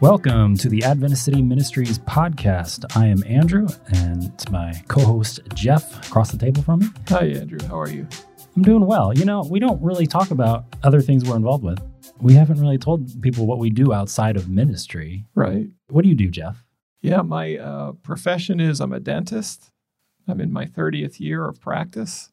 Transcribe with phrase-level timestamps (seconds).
[0.00, 2.84] Welcome to the Adventist City Ministries podcast.
[2.94, 6.86] I am Andrew, and it's my co host Jeff across the table from me.
[7.08, 7.58] Hi, Andrew.
[7.66, 8.06] How are you?
[8.54, 9.16] I'm doing well.
[9.16, 11.82] You know, we don't really talk about other things we're involved with.
[12.20, 15.24] We haven't really told people what we do outside of ministry.
[15.34, 15.68] Right.
[15.88, 16.62] What do you do, Jeff?
[17.00, 19.70] Yeah, my uh, profession is I'm a dentist.
[20.28, 22.32] I'm in my 30th year of practice.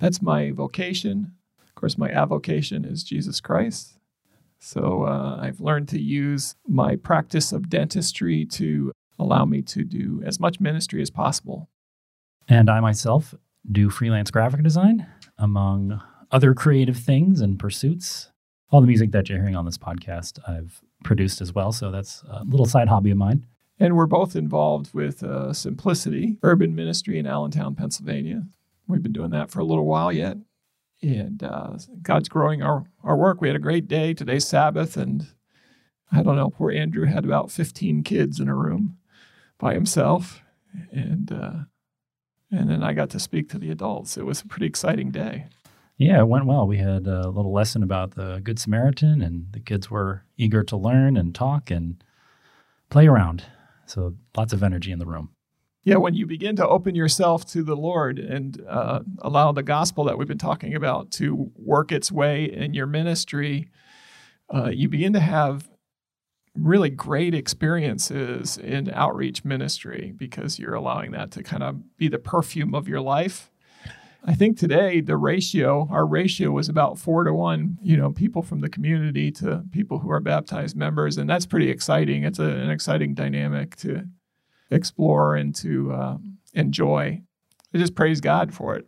[0.00, 1.34] That's my vocation.
[1.62, 3.95] Of course, my avocation is Jesus Christ.
[4.66, 10.24] So uh, I've learned to use my practice of dentistry to allow me to do
[10.26, 11.70] as much ministry as possible.
[12.48, 13.32] And I myself
[13.70, 15.06] do freelance graphic design,
[15.38, 16.02] among
[16.32, 18.32] other creative things and pursuits.
[18.70, 21.70] All the music that you're hearing on this podcast, I've produced as well.
[21.70, 23.46] So that's a little side hobby of mine.
[23.78, 28.42] And we're both involved with uh, Simplicity Urban Ministry in Allentown, Pennsylvania.
[28.88, 30.38] We've been doing that for a little while yet
[31.14, 33.40] and uh, God's growing our, our work.
[33.40, 34.14] We had a great day.
[34.14, 35.26] Today's Sabbath, and
[36.10, 38.98] I don't know, poor Andrew had about 15 kids in a room
[39.58, 40.42] by himself.
[40.90, 41.52] And, uh,
[42.50, 44.16] and then I got to speak to the adults.
[44.16, 45.46] It was a pretty exciting day.
[45.98, 46.66] Yeah, it went well.
[46.66, 50.76] We had a little lesson about the Good Samaritan, and the kids were eager to
[50.76, 52.02] learn and talk and
[52.90, 53.44] play around.
[53.86, 55.30] So lots of energy in the room
[55.86, 60.02] yeah, when you begin to open yourself to the Lord and uh, allow the gospel
[60.04, 63.68] that we've been talking about to work its way in your ministry,
[64.52, 65.70] uh, you begin to have
[66.56, 72.18] really great experiences in outreach ministry because you're allowing that to kind of be the
[72.18, 73.52] perfume of your life.
[74.24, 78.42] I think today the ratio, our ratio was about four to one, you know, people
[78.42, 81.16] from the community to people who are baptized members.
[81.16, 82.24] And that's pretty exciting.
[82.24, 84.08] It's a, an exciting dynamic to
[84.70, 86.18] explore and to uh,
[86.54, 87.22] enjoy.
[87.74, 88.86] I just praise God for it.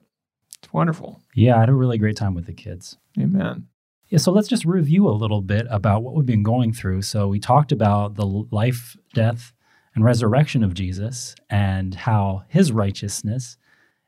[0.62, 1.20] It's wonderful.
[1.34, 2.96] Yeah, I had a really great time with the kids.
[3.18, 3.66] Amen.
[4.08, 7.02] Yeah, so let's just review a little bit about what we've been going through.
[7.02, 9.52] So we talked about the life, death,
[9.94, 13.56] and resurrection of Jesus and how his righteousness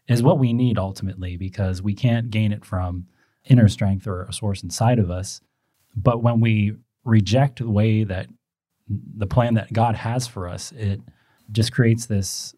[0.09, 3.07] is what we need ultimately because we can't gain it from
[3.45, 5.41] inner strength or a source inside of us.
[5.95, 8.29] But when we reject the way that
[8.89, 11.01] the plan that God has for us, it
[11.53, 12.55] just creates this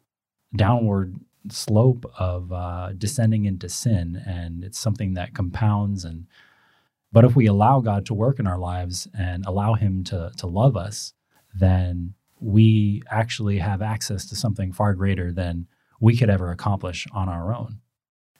[0.54, 1.14] downward
[1.48, 6.04] slope of uh, descending into sin, and it's something that compounds.
[6.04, 6.26] And
[7.10, 10.46] but if we allow God to work in our lives and allow Him to to
[10.46, 11.14] love us,
[11.54, 15.66] then we actually have access to something far greater than
[16.00, 17.78] we could ever accomplish on our own.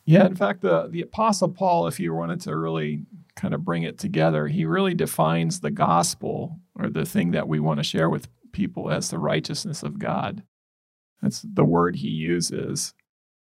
[0.04, 3.04] Yeah, in fact, the the Apostle Paul, if you wanted to really
[3.36, 7.60] kind of bring it together, he really defines the gospel or the thing that we
[7.60, 10.42] want to share with people as the righteousness of God.
[11.20, 12.94] That's the word he uses.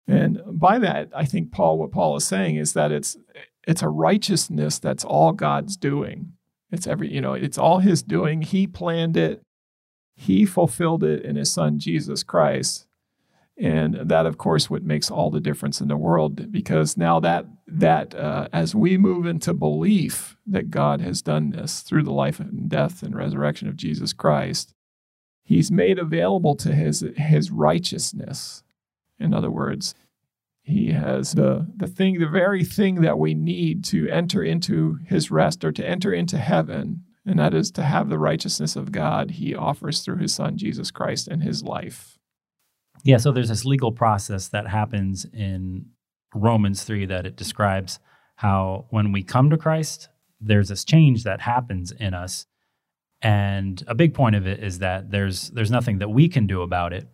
[0.07, 3.17] And by that, I think Paul, what Paul is saying is that it's
[3.67, 6.33] it's a righteousness that's all God's doing.
[6.73, 8.43] It's every, you know, it's all his doing.
[8.43, 9.43] He planned it.
[10.17, 12.87] He fulfilled it in his son Jesus Christ.
[13.57, 17.47] And that, of course, what makes all the difference in the world, because now that
[17.67, 22.41] that uh, as we move into belief that God has done this through the life
[22.41, 24.75] and death and resurrection of Jesus Christ,
[25.51, 28.63] he's made available to his his righteousness.
[29.19, 29.95] In other words,
[30.63, 35.31] he has the, the thing, the very thing that we need to enter into his
[35.31, 39.33] rest or to enter into heaven, and that is to have the righteousness of God
[39.33, 42.17] he offers through his son Jesus Christ and his life.
[43.03, 45.87] Yeah, so there's this legal process that happens in
[46.33, 47.99] Romans 3 that it describes
[48.37, 50.09] how when we come to Christ,
[50.41, 52.47] there's this change that happens in us
[53.23, 56.63] and a big point of it is that there's there's nothing that we can do
[56.63, 57.07] about it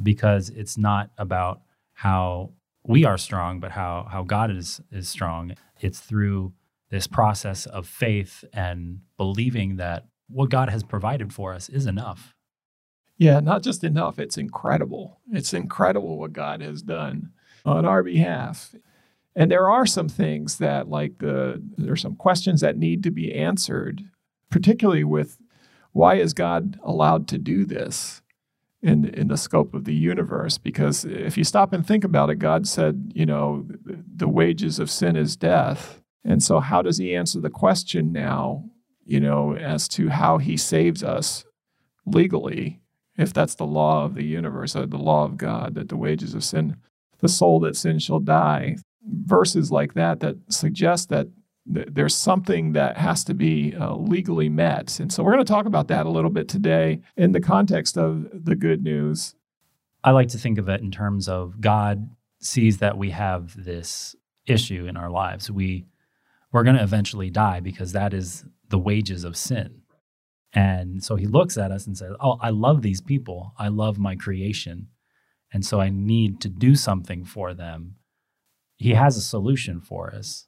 [0.00, 1.62] because it's not about
[1.92, 2.52] how
[2.84, 5.54] we are strong, but how how God is is strong.
[5.80, 6.52] It's through
[6.90, 12.34] this process of faith and believing that what God has provided for us is enough.
[13.16, 15.20] Yeah, not just enough, it's incredible.
[15.30, 17.32] It's incredible what God has done
[17.64, 18.74] on our behalf.
[19.36, 23.10] And there are some things that like the there are some questions that need to
[23.10, 24.04] be answered
[24.50, 25.38] particularly with
[25.92, 28.22] why is God allowed to do this
[28.82, 30.58] in, in the scope of the universe?
[30.58, 34.90] Because if you stop and think about it, God said, you know, the wages of
[34.90, 36.00] sin is death.
[36.24, 38.64] And so, how does he answer the question now,
[39.04, 41.44] you know, as to how he saves us
[42.04, 42.80] legally,
[43.16, 46.34] if that's the law of the universe, or the law of God, that the wages
[46.34, 46.76] of sin,
[47.20, 48.76] the soul that sins shall die?
[49.02, 51.28] Verses like that that suggest that
[51.66, 54.98] there's something that has to be uh, legally met.
[54.98, 57.96] And so we're going to talk about that a little bit today in the context
[57.96, 59.34] of the good news.
[60.02, 62.10] I like to think of it in terms of God
[62.40, 64.16] sees that we have this
[64.46, 65.50] issue in our lives.
[65.50, 65.84] We
[66.52, 69.82] we're going to eventually die because that is the wages of sin.
[70.52, 73.52] And so he looks at us and says, Oh, I love these people.
[73.56, 74.88] I love my creation.
[75.52, 77.96] And so I need to do something for them.
[78.76, 80.46] He has a solution for us.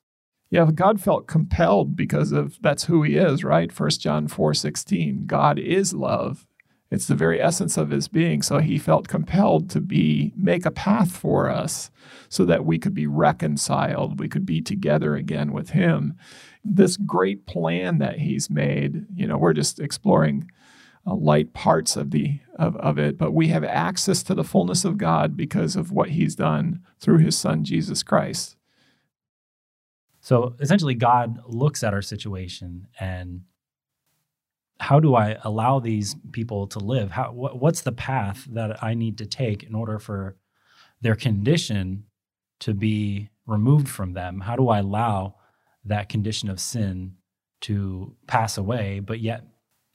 [0.52, 3.72] Yeah, God felt compelled because of that's who he is, right?
[3.72, 5.24] First John 4 16.
[5.24, 6.46] God is love.
[6.90, 8.42] It's the very essence of his being.
[8.42, 11.90] So he felt compelled to be make a path for us
[12.28, 16.18] so that we could be reconciled, we could be together again with him.
[16.62, 20.50] This great plan that he's made, you know, we're just exploring
[21.06, 24.84] uh, light parts of the of, of it, but we have access to the fullness
[24.84, 28.58] of God because of what he's done through his son Jesus Christ.
[30.22, 33.42] So essentially God looks at our situation and
[34.78, 37.10] how do I allow these people to live?
[37.10, 40.36] How, what, what's the path that I need to take in order for
[41.00, 42.04] their condition
[42.60, 44.40] to be removed from them?
[44.40, 45.36] How do I allow
[45.84, 47.16] that condition of sin
[47.62, 49.44] to pass away, but yet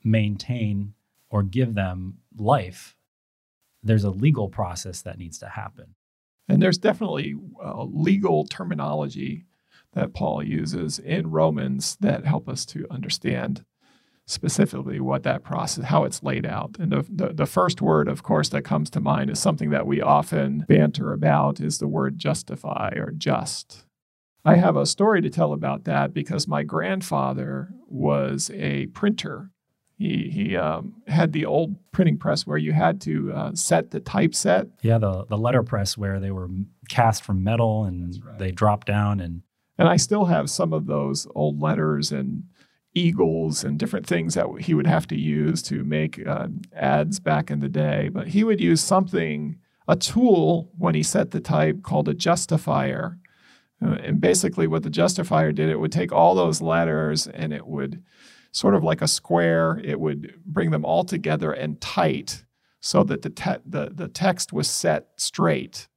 [0.03, 0.93] maintain
[1.29, 2.97] or give them life?
[3.81, 5.95] There's a legal process that needs to happen.
[6.49, 9.45] And there's definitely uh, legal terminology
[9.97, 13.65] that Paul uses in Romans that help us to understand
[14.27, 16.75] specifically what that process, how it's laid out.
[16.79, 19.87] And the, the, the, first word, of course, that comes to mind is something that
[19.87, 23.85] we often banter about is the word justify or just.
[24.45, 29.49] I have a story to tell about that because my grandfather was a printer.
[29.97, 33.99] He, he um, had the old printing press where you had to uh, set the
[33.99, 34.67] typeset.
[34.83, 36.49] Yeah, the, the letter press where they were
[36.87, 38.37] cast from metal and right.
[38.37, 39.19] they dropped down.
[39.19, 39.41] And,
[39.77, 42.43] and I still have some of those old letters and
[42.93, 47.51] eagles and different things that he would have to use to make uh, ads back
[47.51, 48.09] in the day.
[48.09, 53.19] But he would use something, a tool when he set the type called a justifier.
[53.85, 57.67] Uh, and basically, what the justifier did, it would take all those letters and it
[57.67, 58.03] would
[58.51, 62.43] sort of like a square, it would bring them all together and tight
[62.79, 65.87] so that the, te- the, the text was set straight.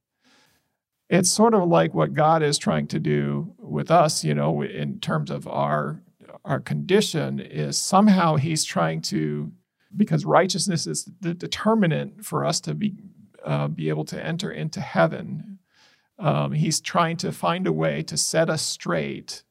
[1.11, 4.99] It's sort of like what God is trying to do with us, you know, in
[5.01, 6.01] terms of our
[6.45, 9.51] our condition is somehow he's trying to
[9.95, 12.95] because righteousness is the determinant for us to be
[13.43, 15.59] uh, be able to enter into heaven.
[16.17, 19.43] Um, he's trying to find a way to set us straight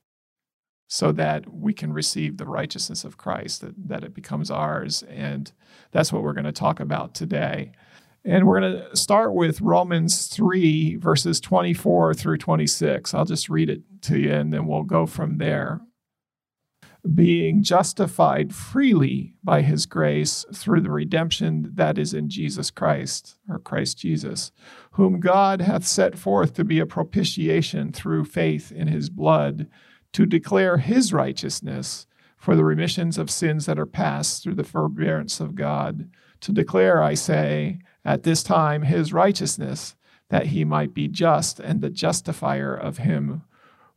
[0.87, 5.05] so that we can receive the righteousness of Christ, that, that it becomes ours.
[5.05, 5.53] And
[5.93, 7.73] that's what we're going to talk about today.
[8.25, 13.15] And we're going to start with Romans 3, verses 24 through 26.
[13.15, 15.81] I'll just read it to you and then we'll go from there
[17.15, 23.59] being justified freely by his grace through the redemption that is in Jesus Christ, or
[23.59, 24.53] Christ Jesus,
[24.93, 29.67] whom God hath set forth to be a propitiation through faith in his blood,
[30.13, 32.07] to declare his righteousness
[32.37, 37.03] for the remissions of sins that are past through the forbearance of God, to declare,
[37.03, 39.97] I say, at this time his righteousness,
[40.31, 43.43] that he might be just and the justifier of him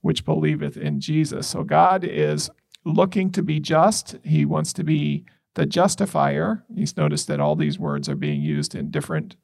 [0.02, 1.48] which believeth in Jesus.
[1.48, 2.50] So God is
[2.84, 4.18] looking to be just.
[4.24, 6.64] He wants to be the justifier.
[6.76, 9.36] He's noticed that all these words are being used in different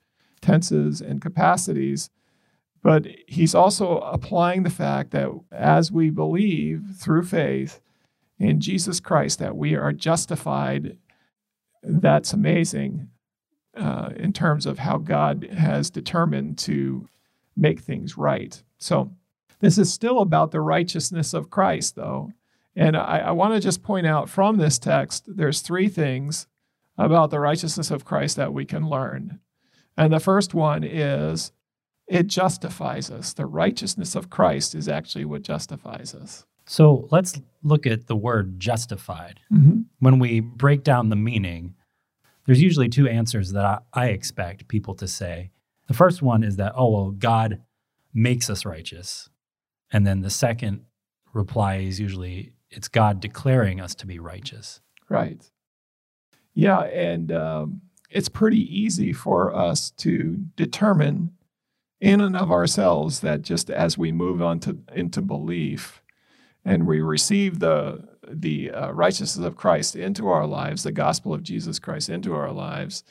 [0.42, 2.10] tenses and capacities.
[2.82, 7.80] But he's also applying the fact that as we believe through faith
[8.38, 10.98] in Jesus Christ, that we are justified.
[11.84, 13.10] That's amazing
[13.76, 17.08] uh, in terms of how God has determined to
[17.56, 18.62] make things right.
[18.78, 19.12] So,
[19.60, 22.32] this is still about the righteousness of Christ, though.
[22.76, 26.48] And I, I want to just point out from this text, there's three things
[26.98, 29.40] about the righteousness of Christ that we can learn.
[29.98, 31.52] And the first one is
[32.08, 33.34] it justifies us.
[33.34, 36.46] The righteousness of Christ is actually what justifies us.
[36.66, 39.40] So let's look at the word justified.
[39.52, 39.82] Mm-hmm.
[40.00, 41.76] When we break down the meaning,
[42.50, 45.52] there's usually two answers that I, I, expect people to say.
[45.88, 47.62] The first one is that, oh, well, God
[48.12, 49.30] makes us righteous.
[49.94, 50.86] And then the second
[51.32, 54.82] reply is usually, it's God declaring us to be righteous.
[55.10, 55.48] Right.
[56.56, 61.34] Yeah, and um, it's pretty easy for us to determine
[62.02, 66.02] in and of ourselves that just as we move on to into belief
[66.66, 71.44] and we receive the the uh, righteousness of Christ into our lives, the gospel of
[71.44, 73.04] Jesus Christ into our lives,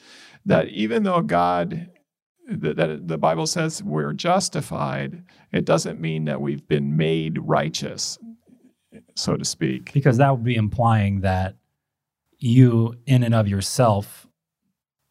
[0.45, 1.89] that even though God
[2.47, 8.17] that, that the Bible says we're justified, it doesn't mean that we've been made righteous
[9.15, 9.93] so to speak.
[9.93, 11.55] Because that would be implying that
[12.37, 14.27] you, in and of yourself,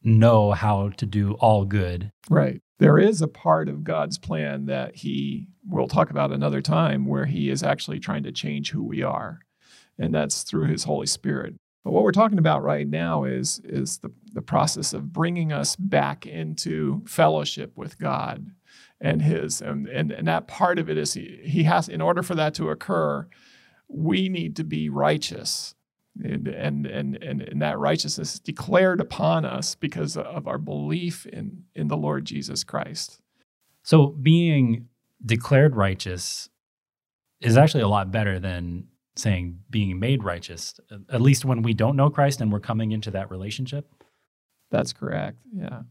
[0.02, 2.10] know how to do all good.
[2.30, 2.60] Right.
[2.78, 7.26] There is a part of God's plan that He, we'll talk about another time, where
[7.26, 9.40] He is actually trying to change who we are.
[9.98, 11.54] And that's through His Holy Spirit.
[11.84, 15.74] But what we're talking about right now is, is the, the process of bringing us
[15.76, 18.50] back into fellowship with God
[19.00, 19.60] and His.
[19.60, 22.54] And, and, and that part of it is he, he has, in order for that
[22.54, 23.26] to occur,
[23.88, 25.74] we need to be righteous.
[26.22, 31.62] And, and, and, and, that righteousness is declared upon us because of our belief in,
[31.76, 33.20] in the Lord Jesus Christ.
[33.84, 34.88] So being
[35.24, 36.50] declared righteous
[37.40, 40.74] is actually a lot better than saying being made righteous,
[41.10, 43.90] at least when we don't know Christ and we're coming into that relationship.
[44.70, 45.38] That's correct.
[45.52, 45.82] Yeah.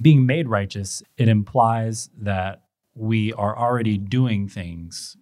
[0.00, 2.62] Being made righteous, it implies that
[2.94, 5.16] we are already doing things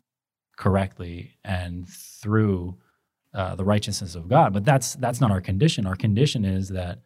[0.57, 2.77] correctly and through
[3.35, 4.53] uh, the righteousness of God.
[4.53, 5.87] But that's that's not our condition.
[5.87, 7.01] Our condition is that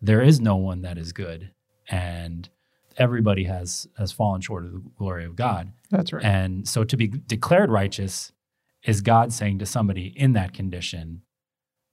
[0.00, 1.52] there is no one that is good,
[1.88, 2.48] and
[2.96, 5.72] everybody has has fallen short of the glory of God.
[5.90, 6.24] That's right.
[6.24, 8.32] And so to be declared righteous
[8.84, 11.22] is God saying to somebody in that condition,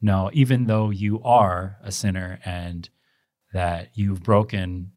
[0.01, 2.89] no, even though you are a sinner and
[3.53, 4.91] that you've broken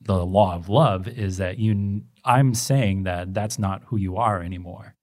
[0.00, 4.42] the law of love is that you I'm saying that that's not who you are
[4.42, 4.94] anymore.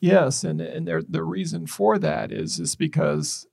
[0.00, 3.46] Yes, and and there, the reason for that is is because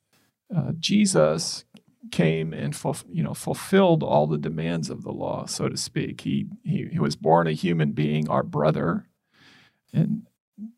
[0.55, 1.65] uh, Jesus
[2.11, 2.77] came and
[3.09, 6.21] you know fulfilled all the demands of the law, so to speak.
[6.21, 9.07] He, he he was born a human being, our brother,
[9.93, 10.23] and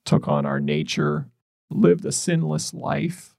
[0.05, 1.29] took on our nature,
[1.69, 3.35] lived a sinless life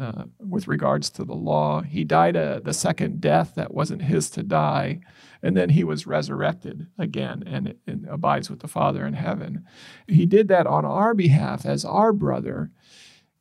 [0.00, 1.82] uh, with regards to the law.
[1.82, 5.00] He died a, the second death that wasn't his to die,
[5.42, 9.64] and then he was resurrected again and, and abides with the Father in heaven.
[10.06, 12.70] He did that on our behalf as our brother.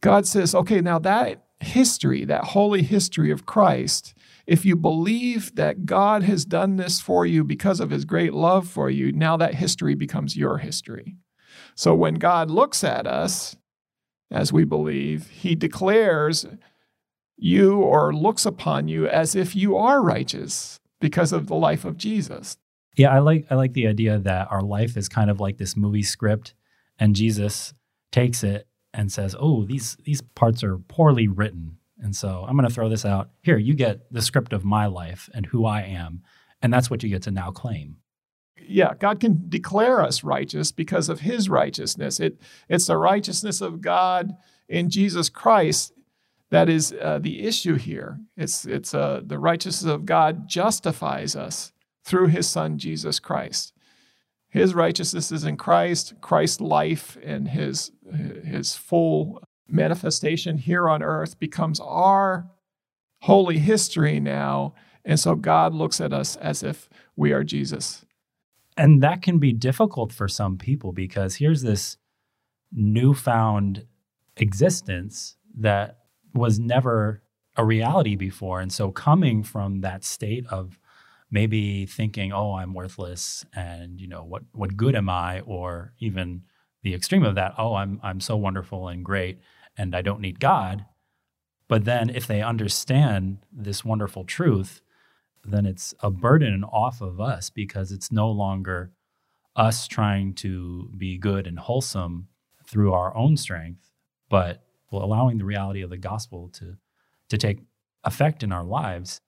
[0.02, 4.16] God says, okay, now that history, that holy history of Christ,
[4.48, 8.68] if you believe that God has done this for you because of his great love
[8.68, 11.16] for you, now that history becomes your history.
[11.76, 13.56] So when God looks at us,
[14.30, 16.46] as we believe, he declares
[17.38, 21.98] you or looks upon you as if you are righteous because of the life of
[21.98, 22.58] Jesus.
[22.96, 25.76] Yeah, I like I like the idea that our life is kind of like this
[25.76, 26.54] movie script
[27.00, 27.74] and Jesus
[28.12, 32.68] takes it and says, "Oh, these these parts are poorly written." And so I'm going
[32.68, 33.30] to throw this out.
[33.44, 36.24] Here, you get the script of my life and who I am,
[36.62, 37.98] and that's what you get to now claim
[38.60, 42.20] yeah, God can declare us righteous because of his righteousness.
[42.20, 42.40] It,
[42.70, 44.36] it's the righteousness of God
[44.68, 45.94] in Jesus Christ
[46.50, 48.20] that is uh, the issue here.
[48.38, 51.72] It's, it's uh, the righteousness of God justifies us
[52.04, 53.74] through his son, Jesus Christ.
[54.50, 57.92] His righteousness is in Christ, Christ's life and his,
[58.44, 62.50] his full manifestation here on earth becomes our
[63.22, 64.74] holy history now.
[65.06, 68.06] And so God looks at us as if we are Jesus
[68.82, 71.98] and that can be difficult for some people because here's this
[72.72, 73.86] newfound
[74.38, 76.00] existence that
[76.34, 77.22] was never
[77.56, 78.60] a reality before.
[78.60, 80.80] And so coming from that state of
[81.30, 85.42] maybe thinking, oh, I'm worthless and you know, what what good am I?
[85.42, 86.42] Or even
[86.82, 89.38] the extreme of that, oh, I'm I'm so wonderful and great
[89.78, 90.86] and I don't need God.
[91.68, 94.82] But then if they understand this wonderful truth,
[95.44, 98.92] then it's a burden off of us because it's no longer
[99.56, 102.28] us trying to be good and wholesome
[102.66, 103.92] through our own strength,
[104.30, 106.78] but well, allowing the reality of the gospel to
[107.30, 107.60] to take
[108.04, 109.22] effect in our lives,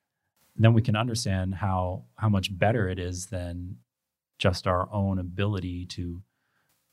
[0.55, 3.77] then we can understand how how much better it is than
[4.39, 6.21] just our own ability to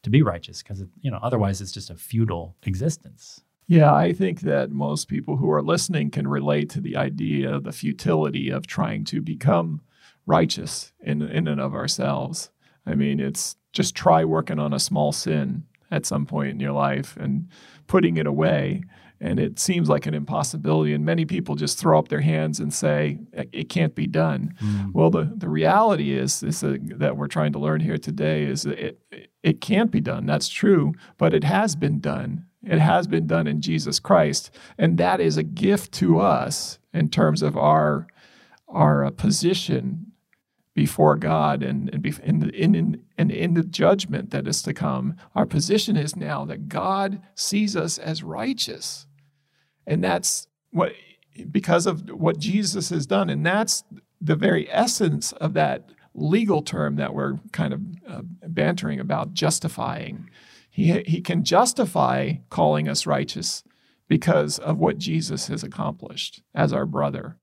[0.02, 4.40] to be righteous because you know otherwise it's just a futile existence yeah, I think
[4.40, 8.66] that most people who are listening can relate to the idea, of the futility of
[8.66, 9.80] trying to become
[10.26, 12.50] righteous in, in and of ourselves.
[12.84, 16.72] I mean, it's just try working on a small sin at some point in your
[16.72, 17.46] life and
[17.86, 18.82] putting it away.
[19.20, 20.92] And it seems like an impossibility.
[20.92, 24.52] And many people just throw up their hands and say, it can't be done.
[24.60, 24.92] Mm.
[24.94, 28.84] Well, the, the reality is, is that we're trying to learn here today is that
[28.84, 30.26] it, it can't be done.
[30.26, 32.46] That's true, but it has been done.
[32.62, 37.08] It has been done in Jesus Christ, and that is a gift to us in
[37.08, 38.06] terms of our
[38.68, 40.12] our uh, position
[40.74, 45.16] before God and and in, in, in, in, in the judgment that is to come.
[45.34, 49.06] Our position is now that God sees us as righteous,
[49.86, 50.92] and that's what
[51.50, 53.84] because of what Jesus has done, and that's
[54.20, 60.28] the very essence of that legal term that we're kind of uh, bantering about, justifying.
[60.70, 63.62] He, he can justify calling us righteous
[64.08, 67.36] because of what Jesus has accomplished as our brother.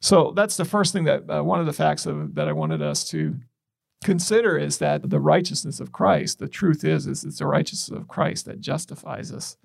[0.00, 2.82] So that's the first thing that uh, one of the facts of, that I wanted
[2.82, 3.36] us to
[4.02, 8.08] consider is that the righteousness of Christ, the truth is, is it's the righteousness of
[8.08, 9.56] Christ that justifies us.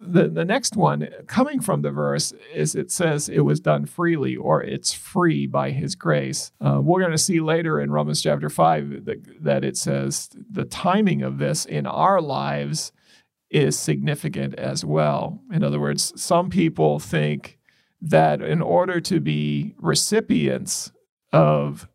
[0.00, 4.36] The, the next one coming from the verse is it says it was done freely
[4.36, 6.52] or it's free by his grace.
[6.60, 10.64] Uh, we're going to see later in Romans chapter 5 that, that it says the
[10.64, 12.92] timing of this in our lives
[13.50, 15.40] is significant as well.
[15.52, 17.58] In other words, some people think
[18.00, 20.92] that in order to be recipients
[21.32, 21.88] of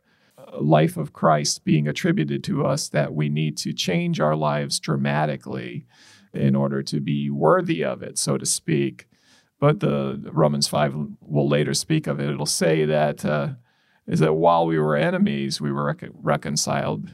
[0.60, 5.86] life of Christ being attributed to us that we need to change our lives dramatically
[6.33, 9.07] in order to be worthy of it, so to speak.
[9.59, 12.29] But the Romans 5 will later speak of it.
[12.29, 13.50] It'll say that uh,
[14.07, 17.13] is that while we were enemies, we were rec- reconciled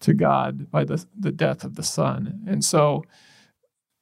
[0.00, 2.44] to God by the, the death of the Son.
[2.46, 3.04] And so,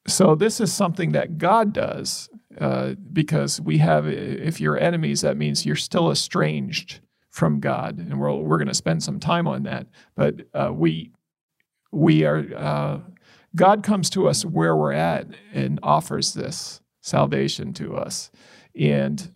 [0.07, 2.29] so this is something that God does
[2.61, 7.01] uh, because we have, if you're enemies, that means you're still estranged
[7.37, 9.87] from God, and we're we're going to spend some time on that.
[10.17, 11.13] But uh, we
[11.93, 13.01] we are uh,
[13.57, 18.31] God comes to us where we're at and offers this salvation to us,
[18.79, 19.35] and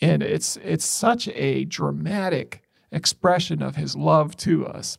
[0.00, 4.98] and it's it's such a dramatic expression of His love to us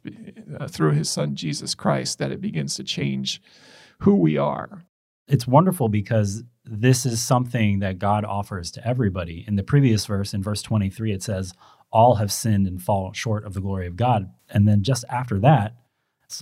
[0.59, 3.41] uh, through His Son Jesus Christ that it begins to change
[3.99, 4.83] who we are.
[5.27, 9.45] It's wonderful because this is something that God offers to everybody.
[9.47, 11.53] In the previous verse, in verse 23, it says,
[11.91, 14.31] all have sinned and fall short of the glory of God.
[14.49, 15.75] And then just after that,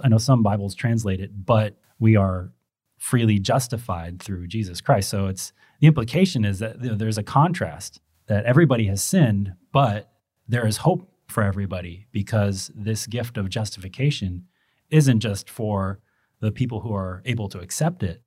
[0.04, 2.52] I know some Bibles translate it, but we are
[2.98, 5.10] freely justified through Jesus Christ.
[5.10, 9.54] So it's the implication is that you know, there's a contrast that everybody has sinned,
[9.72, 10.12] but
[10.48, 14.46] there is hope for everybody because this gift of justification
[14.90, 16.00] isn't just for
[16.40, 18.22] the people who are able to accept it,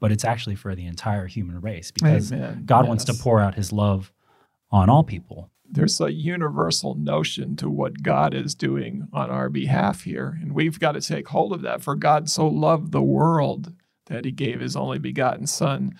[0.00, 2.62] but it's actually for the entire human race because Amen.
[2.64, 2.88] God yes.
[2.88, 4.12] wants to pour out his love
[4.70, 10.02] on all people there's a universal notion to what God is doing on our behalf
[10.02, 10.38] here.
[10.40, 11.82] And we've got to take hold of that.
[11.82, 13.72] For God so loved the world
[14.06, 15.94] that he gave his only begotten Son.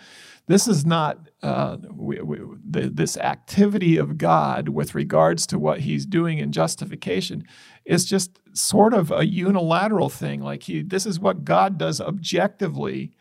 [0.46, 5.80] This is not uh, we, we, the, this activity of God with regards to what
[5.80, 7.44] he's doing in justification
[7.84, 10.40] is just sort of a unilateral thing.
[10.40, 13.12] Like he, this is what God does objectively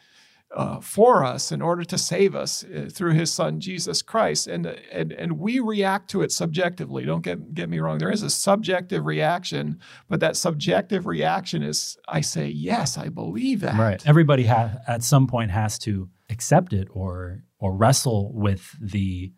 [0.55, 4.47] uh, for us in order to save us uh, through his son Jesus Christ.
[4.47, 7.05] And, and, and we react to it subjectively.
[7.05, 7.97] Don't get, get me wrong.
[7.97, 13.59] There is a subjective reaction, but that subjective reaction is I say, yes, I believe
[13.59, 13.77] that.
[13.77, 14.05] Right.
[14.07, 19.33] Everybody ha- at some point has to accept it or, or wrestle with the,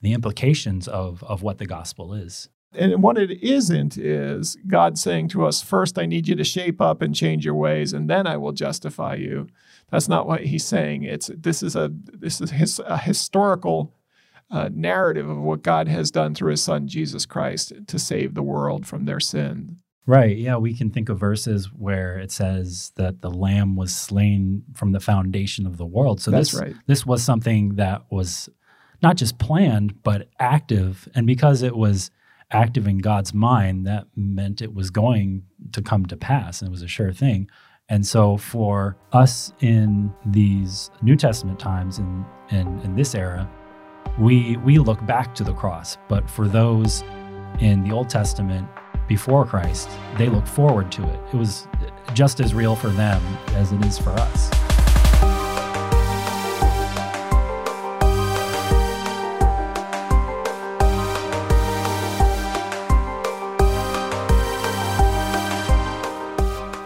[0.00, 2.48] the implications of, of what the gospel is.
[2.74, 6.80] And what it isn't is God saying to us, first, I need you to shape
[6.80, 9.48] up and change your ways, and then I will justify you.
[9.90, 11.02] That's not what he's saying.
[11.02, 13.94] It's this is a this is his, a historical
[14.52, 18.42] uh, narrative of what God has done through His Son Jesus Christ to save the
[18.42, 19.78] world from their sin.
[20.04, 20.36] Right.
[20.36, 24.92] Yeah, we can think of verses where it says that the Lamb was slain from
[24.92, 26.20] the foundation of the world.
[26.20, 26.74] So That's this right.
[26.86, 28.48] this was something that was
[29.00, 32.10] not just planned but active, and because it was
[32.52, 36.70] active in God's mind, that meant it was going to come to pass, and it
[36.70, 37.48] was a sure thing.
[37.88, 43.50] And so for us in these New Testament times in, in, in this era,
[44.18, 45.96] we we look back to the cross.
[46.08, 47.02] But for those
[47.60, 48.68] in the Old Testament
[49.08, 51.20] before Christ, they look forward to it.
[51.32, 51.66] It was
[52.14, 54.61] just as real for them as it is for us.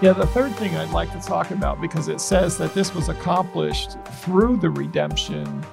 [0.06, 3.08] Yeah, the third thing I'd like to talk about, because it says that this was
[3.08, 5.66] accomplished through the redemption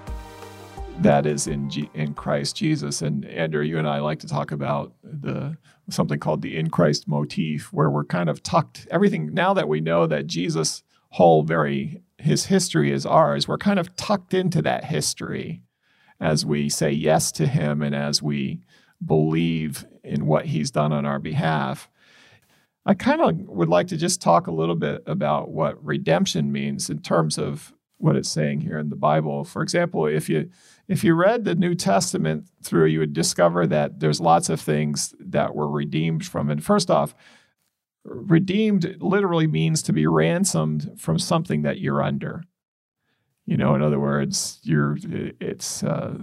[1.02, 3.04] that is in G- in Christ Jesus.
[3.04, 5.56] And Andrew, you and I like to talk about the
[5.92, 9.82] something called the in Christ motif, where we're kind of tucked everything now that we
[9.82, 14.86] know that Jesus' whole very his history is ours, we're kind of tucked into that
[14.86, 15.62] history
[16.20, 18.62] as we say yes to him and as we
[19.06, 21.88] believe in what he's done on our behalf.
[22.86, 26.90] I kind of would like to just talk a little bit about what redemption means
[26.90, 29.46] in terms of what it's saying here in the Bible.
[29.46, 30.50] For example, if you
[30.90, 35.16] if you read the New Testament through, you would discover that there's lots of things
[35.20, 37.16] that were redeemed from And First off,
[38.04, 42.44] redeemed literally means to be ransomed from something that you're under.
[43.46, 44.98] You know, in other words, you're
[45.40, 46.18] it's uh,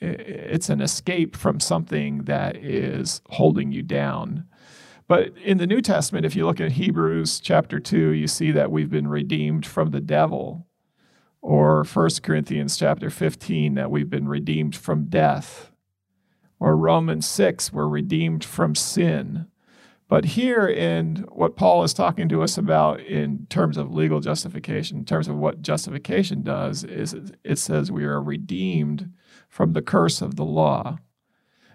[0.00, 4.44] it's an escape from something that is holding you down.
[5.08, 8.70] But in the New Testament, if you look at Hebrews chapter 2, you see that
[8.70, 10.66] we've been redeemed from the devil.
[11.40, 15.72] Or 1 Corinthians chapter 15, that we've been redeemed from death.
[16.60, 19.46] Or Romans 6, we're redeemed from sin.
[20.08, 24.98] But here, in what Paul is talking to us about in terms of legal justification,
[24.98, 29.10] in terms of what justification does, is it says we are redeemed
[29.48, 30.98] from the curse of the law,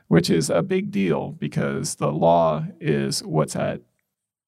[0.08, 3.82] which is a big deal because the law is what's at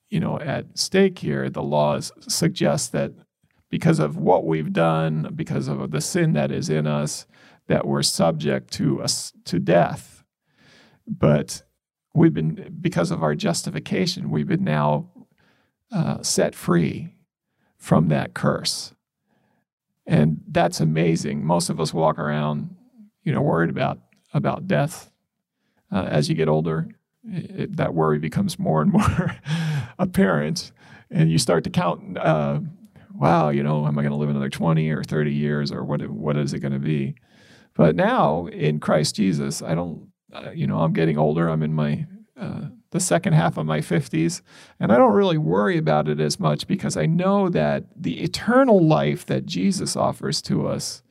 [0.10, 1.50] you know at stake here.
[1.50, 3.13] The laws suggest that
[3.70, 7.26] because of what we've done, because of the sin that is in us,
[7.68, 10.24] that we're subject to us to death.
[11.08, 11.63] But
[12.13, 15.10] we've been because of our justification, we've been now
[15.91, 17.15] uh, set free
[17.78, 18.94] from that curse,
[20.06, 21.46] and that's amazing.
[21.46, 22.76] Most of us walk around,
[23.24, 24.00] you know, worried about
[24.34, 25.12] about death.
[25.96, 26.90] Uh, as you get older,
[27.24, 29.38] it, that worry becomes more and more
[29.98, 30.74] apparent,
[31.10, 32.18] and you start to count.
[32.18, 32.60] Uh,
[33.14, 36.06] wow, you know, am I going to live another 20 or 30 years or what,
[36.10, 37.16] what is it going to be?
[37.76, 41.48] But now in Christ Jesus, I don't, uh, you know, I'm getting older.
[41.48, 44.42] I'm in my, uh, the second half of my 50s,
[44.82, 48.86] and I don't really worry about it as much because I know that the eternal
[48.86, 51.04] life that Jesus offers to us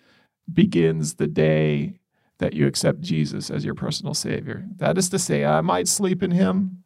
[0.52, 2.00] begins the day
[2.38, 4.66] that you accept Jesus as your personal Savior.
[4.76, 6.82] That is to say, I might sleep in Him,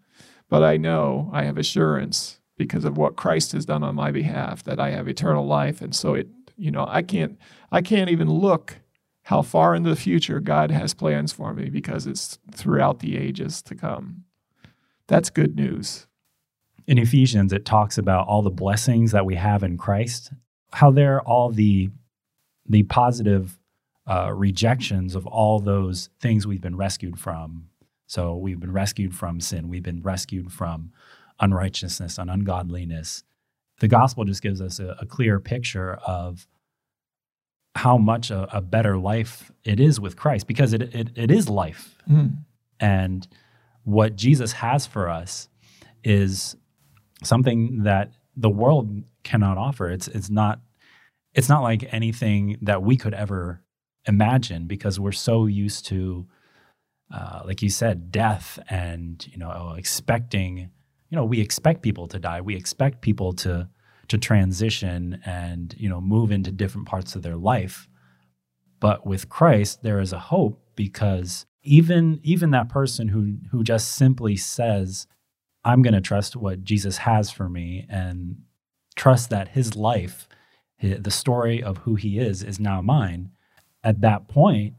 [0.49, 4.65] but I know I have assurance because of what Christ has done on my behalf
[4.65, 7.39] that I have eternal life and so it you know I can't
[7.71, 8.81] I can't even look
[9.23, 13.63] how far into the future God has plans for me because it's throughout the ages
[13.63, 14.25] to come.
[15.07, 16.07] That's good news.
[16.87, 20.33] In Ephesians it talks about all the blessings that we have in Christ,
[20.73, 21.91] how they're all the
[22.69, 23.59] the positive
[24.09, 27.69] uh, rejections of all those things we've been rescued from.
[28.07, 29.69] So we've been rescued from sin.
[29.69, 30.93] We've been rescued from
[31.41, 33.23] unrighteousness and ungodliness.
[33.81, 36.47] The gospel just gives us a, a clear picture of
[37.75, 41.49] how much a, a, better life it is with Christ because it, it, it is
[41.49, 41.95] life.
[42.11, 42.39] Mm.
[42.81, 43.29] And
[43.85, 45.49] what Jesus has for us
[46.03, 46.57] is
[47.23, 49.91] something that the world cannot offer.
[49.91, 50.61] It's, it's, not,
[51.35, 53.63] it's not like anything that we could ever
[54.09, 56.27] imagine because we're so used to,
[57.13, 60.71] uh, like you said, death and you know expecting
[61.11, 62.41] you know we expect people to die.
[62.41, 63.69] We expect people to
[64.09, 67.89] to transition and you know move into different parts of their life.
[68.81, 73.93] But with Christ there is a hope because even even that person who who just
[73.93, 75.07] simply says
[75.65, 78.37] I'm going to trust what Jesus has for me and
[78.97, 80.29] trust that his life
[80.81, 83.31] the story of who he is is now mine
[83.89, 84.75] at that point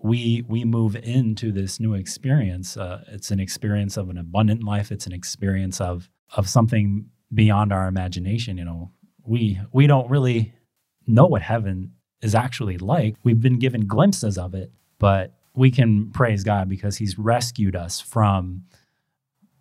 [0.00, 2.76] we we move into this new experience.
[2.76, 4.92] Uh, it's an experience of an abundant life.
[4.92, 8.56] It's an experience of of something beyond our imagination.
[8.56, 8.92] You know,
[9.24, 10.54] we we don't really
[11.04, 13.16] know what heaven is actually like.
[13.24, 14.70] We've been given glimpses of it,
[15.00, 18.62] but we can praise God because He's rescued us from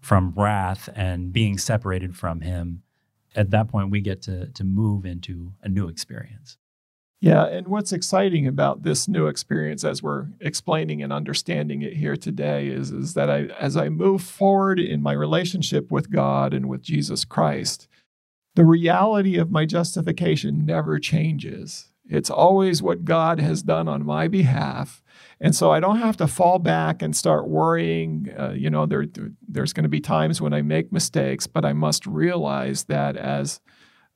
[0.01, 2.83] from wrath and being separated from Him.
[3.35, 6.59] At that point, we get to to move into a new experience.
[7.19, 12.15] Yeah, and what's exciting about this new experience as we're explaining and understanding it here
[12.15, 16.69] today is, is that I as I move forward in my relationship with God and
[16.69, 17.87] with Jesus Christ,
[18.55, 21.91] the reality of my justification never changes.
[22.09, 25.03] It's always what God has done on my behalf.
[25.41, 28.33] And so I don't have to fall back and start worrying.
[28.37, 29.05] Uh, you know, there,
[29.47, 33.59] there's going to be times when I make mistakes, but I must realize that as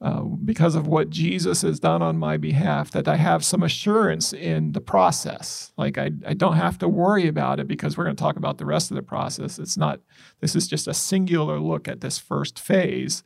[0.02, 4.34] uh, because of what Jesus has done on my behalf, that I have some assurance
[4.34, 5.72] in the process.
[5.78, 8.58] Like I, I don't have to worry about it because we're going to talk about
[8.58, 9.60] the rest of the process.
[9.60, 10.00] It's not,
[10.40, 13.22] this is just a singular look at this first phase,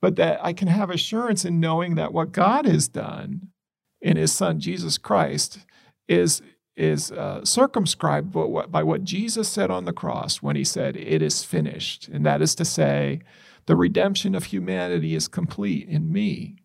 [0.00, 3.48] but that I can have assurance in knowing that what God has done
[4.00, 5.66] in his son Jesus Christ
[6.06, 6.40] is
[6.76, 10.94] is uh, circumscribed by what, by what Jesus said on the cross when he said,
[10.94, 12.06] It is finished.
[12.08, 13.22] And that is to say,
[13.66, 16.56] the redemption of humanity is complete in me.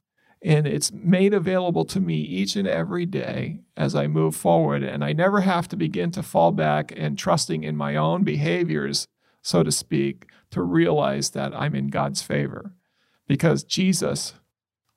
[0.44, 4.82] And it's made available to me each and every day as I move forward.
[4.82, 9.08] And I never have to begin to fall back and trusting in my own behaviors,
[9.44, 12.74] so to speak, to realize that I'm in God's favor.
[13.28, 14.34] Because Jesus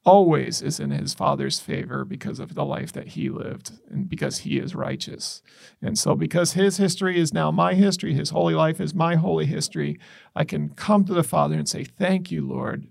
[0.05, 4.39] always is in his father's favor because of the life that he lived and because
[4.39, 5.43] he is righteous.
[5.81, 9.47] And so, because his history is now my history, his holy life is my holy
[9.47, 9.99] history,
[10.37, 12.87] I can come to the Father and say, Thank you, Lord,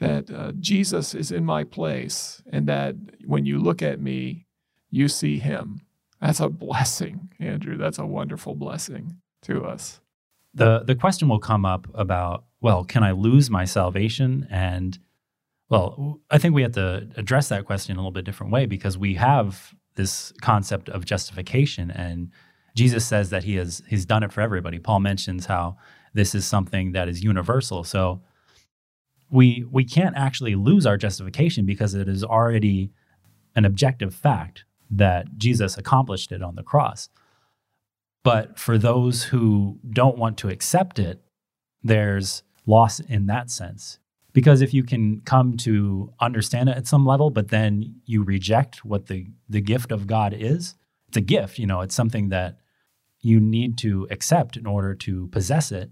[0.00, 4.46] that uh, Jesus is in my place and that when you look at me,
[4.90, 5.82] you see him.
[6.20, 7.76] That's a blessing, Andrew.
[7.76, 10.00] That's a wonderful blessing to us.
[10.54, 14.46] The, the question will come up about, well, can I lose my salvation?
[14.50, 14.98] And
[15.72, 18.66] well, I think we have to address that question in a little bit different way
[18.66, 22.30] because we have this concept of justification and
[22.74, 24.78] Jesus says that he has he's done it for everybody.
[24.78, 25.78] Paul mentions how
[26.12, 27.84] this is something that is universal.
[27.84, 28.20] So
[29.30, 32.92] we we can't actually lose our justification because it is already
[33.56, 37.08] an objective fact that Jesus accomplished it on the cross.
[38.22, 41.22] But for those who don't want to accept it,
[41.82, 43.98] there's loss in that sense.
[44.32, 48.84] Because if you can come to understand it at some level, but then you reject
[48.84, 50.74] what the, the gift of God is,
[51.08, 52.56] it's a gift, you know, it's something that
[53.20, 55.90] you need to accept in order to possess it.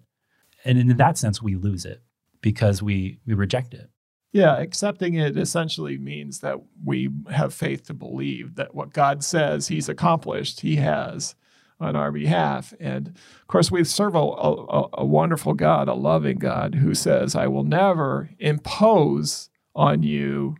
[0.64, 2.02] And in that sense, we lose it
[2.40, 3.90] because we, we reject it.
[4.32, 9.68] Yeah, accepting it essentially means that we have faith to believe that what God says
[9.68, 11.34] He's accomplished, He has
[11.80, 12.74] on our behalf.
[12.78, 17.34] And of course, we serve a, a, a, wonderful God, a loving God, who says,
[17.34, 20.56] I will never impose on you,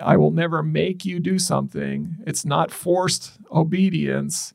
[0.00, 2.16] I will never make you do something.
[2.26, 4.52] It's not forced obedience.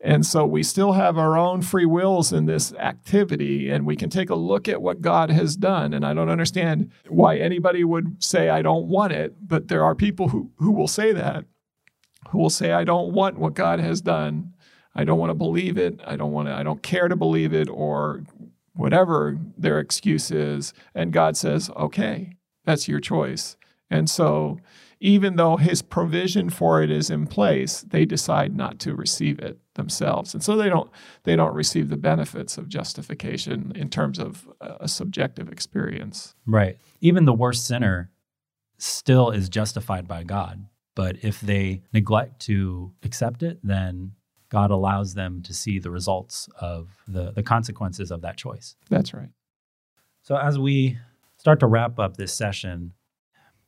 [0.00, 4.10] And so we still have our own free wills in this activity, and we can
[4.10, 5.94] take a look at what God has done.
[5.94, 9.94] And I don't understand why anybody would say, I don't want it, but there are
[9.94, 11.46] people who, who will say that,
[12.28, 14.52] who will say, I don't want what God has done.
[14.94, 16.00] I don't want to believe it.
[16.06, 18.22] I don't want to, I don't care to believe it or
[18.74, 20.72] whatever their excuse is.
[20.94, 23.56] And God says, okay, that's your choice.
[23.90, 24.58] And so
[25.00, 29.58] even though his provision for it is in place, they decide not to receive it
[29.74, 30.32] themselves.
[30.32, 30.90] And so they don't
[31.24, 36.34] they don't receive the benefits of justification in terms of a subjective experience.
[36.46, 36.78] Right.
[37.00, 38.10] Even the worst sinner
[38.78, 40.66] still is justified by God.
[40.94, 44.12] But if they neglect to accept it, then
[44.54, 48.76] God allows them to see the results of the, the consequences of that choice.
[48.88, 49.30] That's right.
[50.22, 50.96] So, as we
[51.38, 52.92] start to wrap up this session,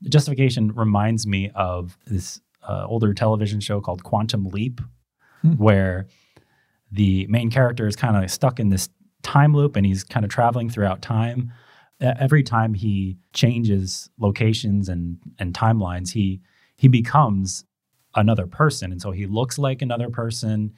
[0.09, 4.81] justification reminds me of this uh, older television show called Quantum Leap,
[5.43, 5.55] hmm.
[5.55, 6.07] where
[6.93, 8.89] the main character is kind of stuck in this
[9.25, 11.53] time loop and he's kind of traveling throughout time.
[12.01, 16.43] Every time he changes locations and, and timelines, he
[16.77, 17.65] he becomes
[18.17, 18.91] another person.
[18.91, 20.73] And so he looks like another person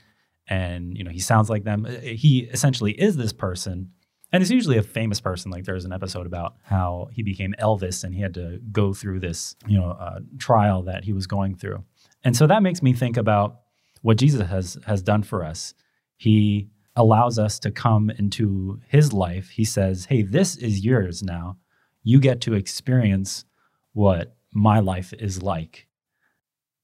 [0.49, 1.87] and you know he sounds like them.
[2.03, 3.93] He essentially is this person.
[4.33, 5.51] And it's usually a famous person.
[5.51, 9.21] Like there's an episode about how he became elvis and he had to go through
[9.21, 11.85] this you know uh, trial that he was going through.
[12.25, 13.61] And so that makes me think about
[14.03, 15.75] what jesus has has done for us.
[16.17, 19.51] He allows us to come into his life.
[19.51, 21.57] He says hey this is yours now.
[22.03, 23.45] You get to experience
[23.93, 25.88] what my life is like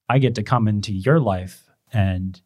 [0.09, 2.41] I get to come into your life and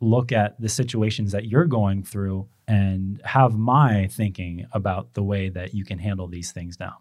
[0.00, 5.48] look at the situations that you're going through and have my thinking about the way
[5.48, 6.98] that you can handle these things now.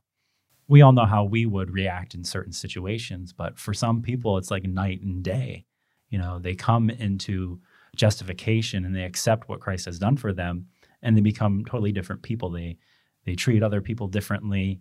[0.67, 4.51] We all know how we would react in certain situations, but for some people, it's
[4.51, 5.65] like night and day.
[6.09, 7.59] You know, they come into
[7.95, 10.67] justification and they accept what Christ has done for them
[11.01, 12.49] and they become totally different people.
[12.49, 12.77] They
[13.25, 14.79] they treat other people differently.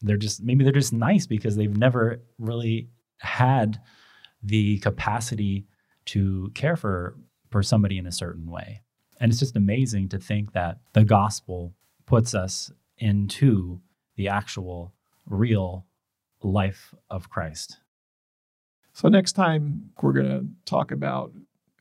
[0.00, 3.80] They're just maybe they're just nice because they've never really had
[4.42, 5.66] the capacity
[6.06, 7.16] to care for
[7.50, 8.82] for somebody in a certain way.
[9.20, 11.74] And it's just amazing to think that the gospel
[12.06, 13.80] puts us into
[14.16, 14.92] the actual
[15.26, 15.86] real
[16.42, 17.78] life of Christ.
[18.92, 21.32] So next time we're going to talk about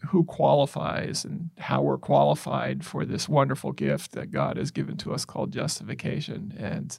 [0.09, 5.13] who qualifies and how we're qualified for this wonderful gift that God has given to
[5.13, 6.97] us called justification and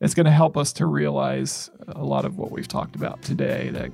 [0.00, 3.70] it's going to help us to realize a lot of what we've talked about today
[3.70, 3.92] that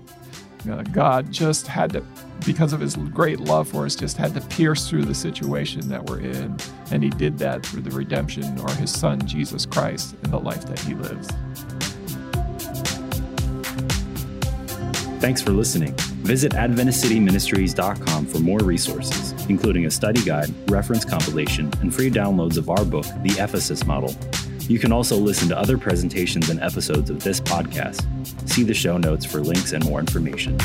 [0.70, 2.02] uh, God just had to,
[2.46, 6.04] because of his great love for us, just had to pierce through the situation that
[6.04, 6.56] we're in.
[6.90, 10.64] And he did that through the redemption or his son, Jesus Christ, and the life
[10.66, 11.28] that he lives.
[15.20, 15.94] Thanks for listening.
[16.22, 22.70] Visit AdventistCityMinistries.com for more resources, including a study guide, reference compilation, and free downloads of
[22.70, 24.14] our book, The Ephesus Model.
[24.68, 28.06] You can also listen to other presentations and episodes of this podcast.
[28.48, 30.58] See the show notes for links and more information.